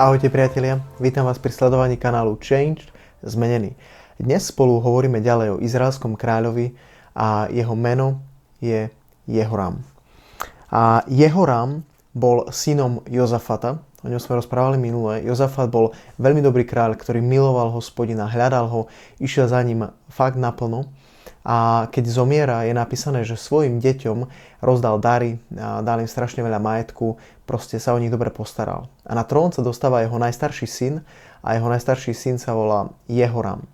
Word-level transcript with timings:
Ahojte 0.00 0.32
priatelia, 0.32 0.80
vítam 0.96 1.28
vás 1.28 1.36
pri 1.36 1.52
sledovaní 1.52 2.00
kanálu 2.00 2.40
Changed, 2.40 2.88
zmenený. 3.20 3.76
Dnes 4.16 4.48
spolu 4.48 4.80
hovoríme 4.80 5.20
ďalej 5.20 5.48
o 5.52 5.60
izraelskom 5.60 6.16
kráľovi 6.16 6.72
a 7.12 7.52
jeho 7.52 7.76
meno 7.76 8.24
je 8.64 8.88
Jehoram. 9.28 9.84
A 10.72 11.04
Jehoram 11.04 11.84
bol 12.16 12.48
synom 12.48 13.04
Jozafata, 13.12 13.84
o 14.00 14.08
ňom 14.08 14.16
sme 14.16 14.40
rozprávali 14.40 14.80
minulé. 14.80 15.20
Jozafat 15.20 15.68
bol 15.68 15.92
veľmi 16.16 16.40
dobrý 16.40 16.64
kráľ, 16.64 16.96
ktorý 16.96 17.20
miloval 17.20 17.68
hospodina, 17.68 18.24
hľadal 18.24 18.72
ho, 18.72 18.80
išiel 19.20 19.52
za 19.52 19.60
ním 19.60 19.84
fakt 20.08 20.40
naplno 20.40 20.88
a 21.40 21.88
keď 21.88 22.04
zomiera, 22.04 22.68
je 22.68 22.76
napísané, 22.76 23.24
že 23.24 23.40
svojim 23.40 23.80
deťom 23.80 24.28
rozdal 24.60 25.00
dary, 25.00 25.40
dal 25.56 26.04
im 26.04 26.10
strašne 26.10 26.44
veľa 26.44 26.60
majetku, 26.60 27.16
proste 27.48 27.80
sa 27.80 27.96
o 27.96 28.00
nich 28.00 28.12
dobre 28.12 28.28
postaral. 28.28 28.92
A 29.08 29.16
na 29.16 29.24
trón 29.24 29.48
sa 29.48 29.64
dostáva 29.64 30.04
jeho 30.04 30.20
najstarší 30.20 30.68
syn 30.68 30.94
a 31.40 31.56
jeho 31.56 31.66
najstarší 31.72 32.12
syn 32.12 32.36
sa 32.36 32.52
volá 32.52 32.92
Jehoram. 33.08 33.64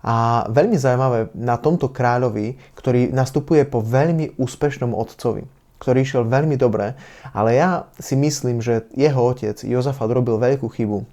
A 0.00 0.46
veľmi 0.48 0.78
zaujímavé 0.80 1.28
na 1.36 1.60
tomto 1.60 1.92
kráľovi, 1.92 2.56
ktorý 2.78 3.12
nastupuje 3.12 3.68
po 3.68 3.84
veľmi 3.84 4.40
úspešnom 4.40 4.96
otcovi, 4.96 5.44
ktorý 5.76 5.98
išiel 6.00 6.24
veľmi 6.24 6.56
dobre, 6.56 6.96
ale 7.36 7.58
ja 7.58 7.84
si 8.00 8.16
myslím, 8.16 8.64
že 8.64 8.88
jeho 8.96 9.20
otec 9.20 9.60
Jozafat 9.60 10.08
robil 10.08 10.40
veľkú 10.40 10.72
chybu, 10.72 11.04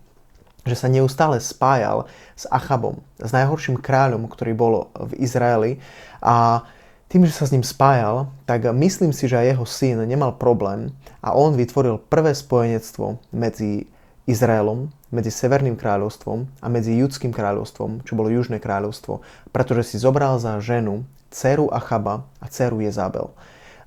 že 0.68 0.78
sa 0.78 0.92
neustále 0.92 1.40
spájal 1.40 2.06
s 2.36 2.44
Achabom, 2.52 3.00
s 3.18 3.32
najhorším 3.32 3.80
kráľom, 3.80 4.28
ktorý 4.28 4.52
bol 4.54 4.92
v 4.94 5.12
Izraeli 5.24 5.80
a 6.22 6.68
tým, 7.08 7.24
že 7.24 7.32
sa 7.32 7.48
s 7.48 7.56
ním 7.56 7.64
spájal, 7.64 8.28
tak 8.44 8.68
myslím 8.68 9.16
si, 9.16 9.32
že 9.32 9.40
aj 9.40 9.48
jeho 9.56 9.66
syn 9.66 9.98
nemal 10.04 10.36
problém 10.36 10.92
a 11.24 11.32
on 11.32 11.56
vytvoril 11.56 12.04
prvé 12.04 12.36
spojenectvo 12.36 13.24
medzi 13.32 13.88
Izraelom, 14.28 14.92
medzi 15.08 15.32
Severným 15.32 15.80
kráľovstvom 15.80 16.60
a 16.60 16.68
medzi 16.68 17.00
Judským 17.00 17.32
kráľovstvom, 17.32 18.04
čo 18.04 18.20
bolo 18.20 18.28
Južné 18.28 18.60
kráľovstvo, 18.60 19.24
pretože 19.56 19.96
si 19.96 20.04
zobral 20.04 20.36
za 20.36 20.60
ženu 20.60 21.08
dceru 21.32 21.72
Achaba 21.72 22.28
a 22.44 22.52
dceru 22.52 22.84
Jezabel. 22.84 23.32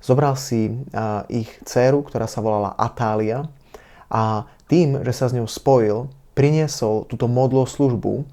Zobral 0.01 0.33
si 0.33 0.81
ich 1.29 1.49
dceru, 1.61 2.01
ktorá 2.01 2.25
sa 2.25 2.41
volala 2.41 2.73
Atália 2.73 3.45
a 4.09 4.49
tým, 4.65 5.05
že 5.05 5.13
sa 5.13 5.29
s 5.29 5.35
ňou 5.37 5.45
spojil, 5.45 6.09
priniesol 6.41 7.05
túto 7.05 7.29
modlo 7.29 7.69
službu 7.69 8.25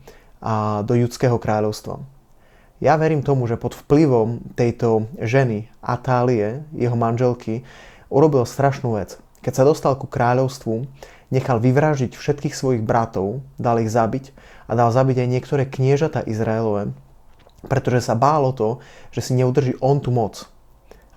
do 0.89 0.95
judského 0.97 1.37
kráľovstva. 1.37 2.01
Ja 2.81 2.97
verím 2.97 3.20
tomu, 3.20 3.45
že 3.45 3.61
pod 3.61 3.77
vplyvom 3.77 4.56
tejto 4.56 5.12
ženy, 5.20 5.69
Atálie, 5.84 6.64
jeho 6.73 6.97
manželky, 6.97 7.69
urobil 8.09 8.48
strašnú 8.48 8.97
vec. 8.97 9.20
Keď 9.45 9.53
sa 9.53 9.69
dostal 9.69 9.92
ku 10.01 10.09
kráľovstvu, 10.09 10.89
nechal 11.29 11.61
vyvražiť 11.61 12.17
všetkých 12.17 12.57
svojich 12.57 12.80
bratov, 12.80 13.45
dal 13.61 13.77
ich 13.85 13.92
zabiť 13.92 14.33
a 14.64 14.73
dal 14.73 14.89
zabiť 14.89 15.20
aj 15.20 15.29
niektoré 15.29 15.63
kniežata 15.69 16.25
Izraelové, 16.25 16.96
pretože 17.69 18.08
sa 18.08 18.17
bálo 18.17 18.57
to, 18.57 18.80
že 19.13 19.20
si 19.20 19.36
neudrží 19.36 19.77
on 19.85 20.01
tú 20.01 20.08
moc 20.08 20.48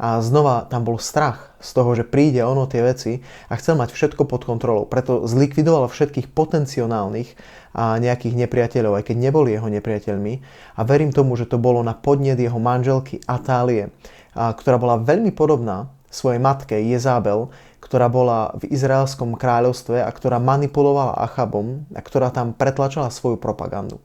a 0.02 0.18
znova 0.18 0.66
tam 0.66 0.82
bol 0.82 0.98
strach 0.98 1.54
z 1.62 1.78
toho, 1.78 1.94
že 1.94 2.02
príde 2.02 2.42
ono 2.42 2.66
tie 2.66 2.82
veci 2.82 3.22
a 3.22 3.54
chcel 3.54 3.78
mať 3.78 3.94
všetko 3.94 4.26
pod 4.26 4.50
kontrolou. 4.50 4.90
Preto 4.90 5.30
zlikvidoval 5.30 5.86
všetkých 5.86 6.34
potenciálnych 6.34 7.38
a 7.78 8.02
nejakých 8.02 8.34
nepriateľov, 8.34 8.98
aj 8.98 9.14
keď 9.14 9.30
neboli 9.30 9.54
jeho 9.54 9.70
nepriateľmi. 9.70 10.34
A 10.74 10.82
verím 10.82 11.14
tomu, 11.14 11.38
že 11.38 11.46
to 11.46 11.62
bolo 11.62 11.86
na 11.86 11.94
podnet 11.94 12.42
jeho 12.42 12.58
manželky 12.58 13.22
Atálie, 13.30 13.94
a, 14.34 14.58
ktorá 14.58 14.82
bola 14.82 14.98
veľmi 14.98 15.30
podobná 15.38 15.94
svojej 16.10 16.42
matke 16.42 16.82
Jezábel, 16.82 17.54
ktorá 17.78 18.10
bola 18.10 18.58
v 18.58 18.74
izraelskom 18.74 19.38
kráľovstve 19.38 20.02
a 20.02 20.10
ktorá 20.10 20.42
manipulovala 20.42 21.22
Achabom 21.22 21.86
a 21.94 22.02
ktorá 22.02 22.34
tam 22.34 22.58
pretlačala 22.58 23.14
svoju 23.14 23.38
propagandu. 23.38 24.02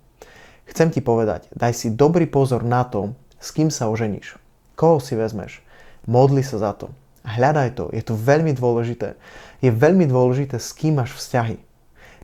Chcem 0.68 0.92
ti 0.92 1.00
povedať, 1.00 1.48
daj 1.56 1.72
si 1.72 1.88
dobrý 1.88 2.28
pozor 2.28 2.68
na 2.68 2.84
to, 2.84 3.16
s 3.40 3.48
kým 3.54 3.72
sa 3.72 3.88
oženíš. 3.88 4.36
Koho 4.76 5.00
si 5.00 5.16
vezmeš? 5.16 5.65
Modli 6.06 6.46
sa 6.46 6.62
za 6.62 6.72
to. 6.74 6.94
Hľadaj 7.26 7.74
to. 7.74 7.90
Je 7.90 8.02
to 8.06 8.14
veľmi 8.14 8.54
dôležité. 8.54 9.18
Je 9.58 9.74
veľmi 9.74 10.06
dôležité, 10.06 10.62
s 10.62 10.70
kým 10.70 11.02
máš 11.02 11.18
vzťahy. 11.18 11.58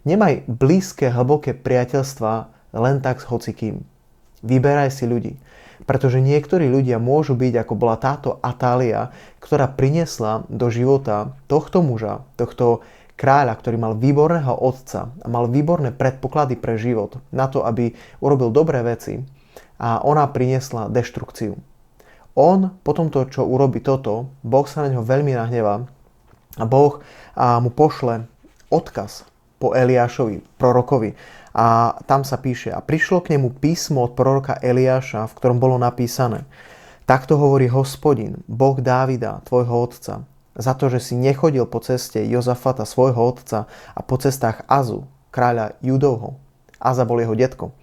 Nemaj 0.07 0.47
blízke, 0.47 1.11
hlboké 1.11 1.55
priateľstva 1.55 2.51
len 2.75 3.03
tak 3.03 3.19
s 3.19 3.27
hocikým. 3.27 3.83
Vyberaj 4.47 4.91
si 4.95 5.07
ľudí. 5.07 5.39
Pretože 5.83 6.23
niektorí 6.23 6.71
ľudia 6.71 7.03
môžu 7.03 7.35
byť, 7.35 7.55
ako 7.59 7.75
bola 7.75 7.99
táto 7.99 8.39
Atália, 8.39 9.11
ktorá 9.43 9.67
priniesla 9.67 10.47
do 10.47 10.71
života 10.71 11.35
tohto 11.51 11.83
muža, 11.83 12.23
tohto 12.39 12.87
kráľa, 13.19 13.59
ktorý 13.59 13.83
mal 13.83 13.95
výborného 13.99 14.55
otca 14.63 15.11
a 15.11 15.27
mal 15.27 15.51
výborné 15.51 15.91
predpoklady 15.91 16.55
pre 16.59 16.79
život 16.79 17.19
na 17.35 17.51
to, 17.51 17.67
aby 17.67 17.95
urobil 18.23 18.55
dobré 18.55 18.83
veci 18.87 19.23
a 19.79 20.03
ona 20.03 20.27
priniesla 20.31 20.87
deštrukciu. 20.87 21.72
On 22.33 22.73
po 22.81 22.93
tomto, 22.97 23.29
čo 23.29 23.45
urobí 23.45 23.85
toto, 23.85 24.33
Boh 24.41 24.65
sa 24.65 24.85
na 24.85 24.89
neho 24.89 25.05
veľmi 25.05 25.37
nahnevá 25.37 25.85
a 26.57 26.65
Boh 26.65 27.05
a 27.37 27.61
mu 27.61 27.69
pošle 27.69 28.25
odkaz 28.73 29.29
po 29.61 29.77
Eliášovi, 29.77 30.41
prorokovi. 30.57 31.13
A 31.53 31.97
tam 32.09 32.25
sa 32.25 32.41
píše, 32.41 32.73
a 32.73 32.81
prišlo 32.81 33.21
k 33.21 33.37
nemu 33.37 33.53
písmo 33.61 34.09
od 34.09 34.17
proroka 34.17 34.57
Eliáša, 34.57 35.29
v 35.29 35.37
ktorom 35.37 35.61
bolo 35.61 35.77
napísané, 35.77 36.49
takto 37.05 37.37
hovorí 37.37 37.69
hospodin, 37.69 38.41
Boh 38.49 38.81
Dávida, 38.81 39.45
tvojho 39.45 39.85
otca, 39.85 40.25
za 40.57 40.73
to, 40.73 40.89
že 40.89 41.13
si 41.13 41.15
nechodil 41.17 41.69
po 41.69 41.85
ceste 41.85 42.25
Jozafata, 42.25 42.89
svojho 42.89 43.21
otca, 43.21 43.69
a 43.93 44.01
po 44.01 44.17
cestách 44.17 44.65
Azu, 44.65 45.05
kráľa 45.29 45.77
Judovho. 45.85 46.41
Aza 46.81 47.05
bol 47.05 47.21
jeho 47.21 47.37
detko 47.37 47.77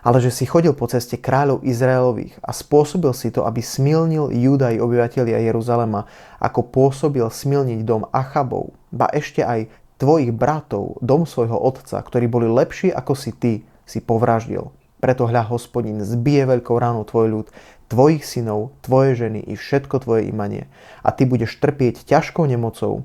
ale 0.00 0.18
že 0.20 0.32
si 0.32 0.48
chodil 0.48 0.72
po 0.72 0.88
ceste 0.88 1.20
kráľov 1.20 1.64
Izraelových 1.64 2.40
a 2.40 2.50
spôsobil 2.56 3.12
si 3.12 3.28
to, 3.28 3.44
aby 3.44 3.60
smilnil 3.60 4.32
Júdaj 4.32 4.80
obyvateľia 4.80 5.44
Jeruzalema, 5.44 6.08
ako 6.40 6.72
pôsobil 6.72 7.24
smilniť 7.28 7.80
dom 7.84 8.08
Achabov, 8.10 8.72
ba 8.90 9.06
ešte 9.12 9.44
aj 9.44 9.68
tvojich 10.00 10.32
bratov, 10.32 10.96
dom 11.04 11.28
svojho 11.28 11.60
otca, 11.60 12.00
ktorí 12.00 12.24
boli 12.26 12.48
lepší 12.48 12.88
ako 12.88 13.12
si 13.12 13.36
ty, 13.36 13.52
si 13.84 14.00
povraždil. 14.00 14.72
Preto 15.00 15.28
hľa 15.28 15.48
hospodin 15.48 16.04
zbije 16.04 16.44
veľkou 16.48 16.76
ránou 16.76 17.04
tvoj 17.08 17.26
ľud, 17.28 17.46
tvojich 17.88 18.24
synov, 18.24 18.76
tvoje 18.84 19.16
ženy 19.16 19.40
i 19.44 19.56
všetko 19.56 20.04
tvoje 20.04 20.28
imanie. 20.28 20.68
A 21.04 21.12
ty 21.12 21.24
budeš 21.28 21.56
trpieť 21.58 22.04
ťažkou 22.04 22.44
nemocou, 22.48 23.04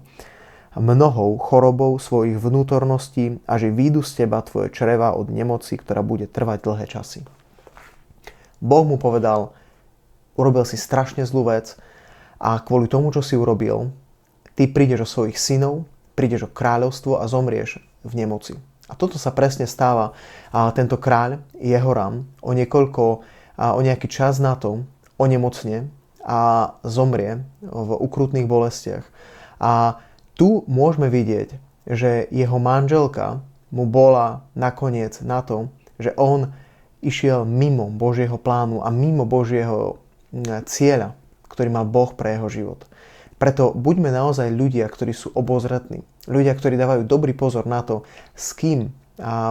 mnohou 0.75 1.40
chorobou 1.40 1.96
svojich 2.00 2.36
vnútorností 2.36 3.40
a 3.47 3.56
že 3.56 3.72
výjdu 3.72 4.03
z 4.03 4.24
teba 4.25 4.44
tvoje 4.44 4.72
čreva 4.72 5.16
od 5.16 5.31
nemoci, 5.31 5.80
ktorá 5.80 6.03
bude 6.03 6.28
trvať 6.28 6.59
dlhé 6.68 6.86
časy. 6.91 7.24
Boh 8.59 8.84
mu 8.84 9.00
povedal, 9.00 9.56
urobil 10.36 10.68
si 10.68 10.75
strašne 10.75 11.24
zlú 11.24 11.48
vec 11.48 11.80
a 12.39 12.60
kvôli 12.60 12.92
tomu, 12.92 13.12
čo 13.16 13.24
si 13.24 13.39
urobil, 13.39 13.92
ty 14.56 14.68
prídeš 14.68 15.07
o 15.07 15.12
svojich 15.12 15.39
synov, 15.39 15.88
prídeš 16.16 16.48
o 16.48 16.54
kráľovstvo 16.54 17.19
a 17.19 17.28
zomrieš 17.28 17.80
v 18.04 18.13
nemoci. 18.16 18.56
A 18.86 18.94
toto 18.94 19.18
sa 19.18 19.33
presne 19.33 19.66
stáva. 19.66 20.13
A 20.54 20.69
tento 20.71 21.01
kráľ 21.01 21.42
Jehoram 21.57 22.30
o 22.45 22.54
niekoľko, 22.54 23.25
a 23.56 23.74
o 23.74 23.80
nejaký 23.80 24.12
čas 24.12 24.38
na 24.38 24.54
to 24.60 24.83
onemocne 25.16 25.88
a 26.21 26.74
zomrie 26.83 27.42
v 27.63 27.89
ukrutných 27.95 28.45
bolestiach. 28.45 29.06
A 29.62 30.04
tu 30.35 30.67
môžeme 30.67 31.07
vidieť, 31.07 31.55
že 31.87 32.27
jeho 32.29 32.59
manželka 32.59 33.39
mu 33.71 33.87
bola 33.87 34.43
nakoniec 34.53 35.19
na 35.23 35.39
to, 35.41 35.71
že 35.95 36.11
on 36.19 36.51
išiel 36.99 37.47
mimo 37.47 37.87
Božieho 37.87 38.35
plánu 38.35 38.83
a 38.83 38.91
mimo 38.91 39.23
Božieho 39.23 39.99
mm, 40.35 40.67
cieľa, 40.67 41.15
ktorý 41.47 41.69
mal 41.71 41.87
Boh 41.87 42.11
pre 42.11 42.35
jeho 42.35 42.51
život. 42.51 42.83
Preto 43.35 43.75
buďme 43.75 44.11
naozaj 44.11 44.51
ľudia, 44.51 44.87
ktorí 44.87 45.11
sú 45.11 45.31
obozretní. 45.35 46.03
Ľudia, 46.25 46.55
ktorí 46.55 46.79
dávajú 46.79 47.03
dobrý 47.03 47.35
pozor 47.35 47.67
na 47.67 47.83
to, 47.83 48.07
s 48.31 48.55
kým 48.55 48.95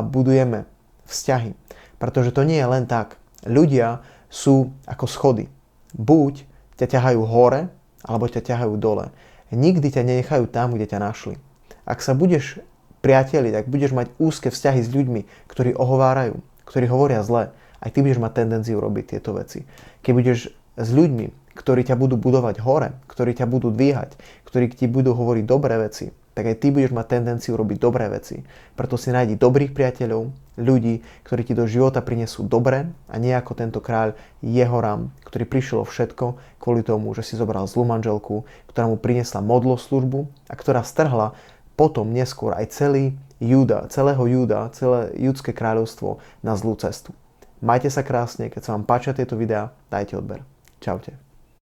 budujeme 0.09 0.65
vzťahy. 1.05 1.53
Pretože 2.01 2.33
to 2.33 2.49
nie 2.49 2.59
je 2.59 2.69
len 2.69 2.89
tak. 2.89 3.21
Ľudia 3.45 4.01
sú 4.33 4.73
ako 4.89 5.05
schody. 5.05 5.47
Buď 5.95 6.49
ťa 6.81 6.97
ťahajú 6.97 7.21
hore, 7.29 7.69
alebo 8.03 8.25
ťa 8.25 8.41
ťahajú 8.41 8.75
dole 8.81 9.13
nikdy 9.55 9.89
ťa 9.91 10.03
nenechajú 10.03 10.51
tam, 10.51 10.75
kde 10.75 10.91
ťa 10.91 10.99
našli. 11.01 11.39
Ak 11.87 12.03
sa 12.03 12.13
budeš 12.13 12.61
priateli, 13.05 13.53
ak 13.53 13.69
budeš 13.69 13.93
mať 13.93 14.13
úzke 14.17 14.49
vzťahy 14.49 14.81
s 14.81 14.91
ľuďmi, 14.91 15.49
ktorí 15.49 15.77
ohovárajú, 15.77 16.41
ktorí 16.65 16.87
hovoria 16.89 17.21
zle, 17.21 17.53
aj 17.85 17.91
ty 17.93 18.01
budeš 18.01 18.21
mať 18.21 18.33
tendenciu 18.33 18.81
robiť 18.81 19.05
tieto 19.17 19.37
veci. 19.37 19.69
Keď 20.01 20.13
budeš 20.17 20.39
s 20.81 20.89
ľuďmi, 20.91 21.55
ktorí 21.55 21.87
ťa 21.87 21.95
budú 22.01 22.17
budovať 22.19 22.59
hore, 22.65 22.97
ktorí 23.07 23.37
ťa 23.37 23.47
budú 23.47 23.71
dvíhať, 23.71 24.17
ktorí 24.49 24.73
ti 24.73 24.89
budú 24.89 25.13
hovoriť 25.15 25.45
dobré 25.45 25.77
veci, 25.79 26.11
tak 26.35 26.51
aj 26.51 26.57
ty 26.61 26.75
budeš 26.75 26.91
mať 26.91 27.07
tendenciu 27.07 27.55
robiť 27.55 27.79
dobré 27.79 28.11
veci. 28.11 28.43
Preto 28.75 28.99
si 28.99 29.15
nájdi 29.15 29.39
dobrých 29.39 29.71
priateľov, 29.71 30.35
ľudí, 30.59 31.03
ktorí 31.27 31.43
ti 31.47 31.55
do 31.55 31.67
života 31.67 32.03
prinesú 32.03 32.47
dobre 32.47 32.91
a 33.11 33.15
nie 33.19 33.35
ako 33.35 33.59
tento 33.59 33.79
kráľ 33.83 34.15
Jehoram, 34.43 35.11
ktorý 35.27 35.47
prišiel 35.47 35.79
o 35.83 35.87
všetko 35.87 36.39
kvôli 36.63 36.83
tomu, 36.87 37.11
že 37.15 37.27
si 37.27 37.35
zobral 37.39 37.67
zlú 37.67 37.87
manželku, 37.87 38.47
ktorá 38.71 38.87
mu 38.91 38.99
priniesla 38.99 39.43
modlo 39.43 39.79
službu 39.79 40.27
a 40.51 40.55
ktorá 40.55 40.83
strhla 40.87 41.35
potom 41.75 42.15
neskôr 42.15 42.55
aj 42.55 42.71
celý 42.71 43.19
Júda, 43.43 43.91
celého 43.91 44.23
Júda, 44.31 44.71
celé 44.71 45.11
judské 45.19 45.51
kráľovstvo 45.51 46.23
na 46.47 46.55
zlú 46.55 46.79
cestu. 46.79 47.11
Majte 47.59 47.91
sa 47.91 48.07
krásne, 48.07 48.47
keď 48.47 48.63
sa 48.63 48.73
vám 48.79 48.87
páčia 48.87 49.17
tieto 49.17 49.35
videá, 49.35 49.75
dajte 49.91 50.21
odber. 50.21 50.47
Čaute. 50.79 51.34